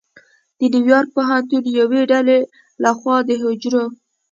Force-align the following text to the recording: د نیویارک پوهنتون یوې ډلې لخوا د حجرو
د 0.57 0.61
نیویارک 0.73 1.09
پوهنتون 1.15 1.63
یوې 1.79 2.01
ډلې 2.11 2.39
لخوا 2.83 3.17
د 3.27 3.29
حجرو 3.41 3.85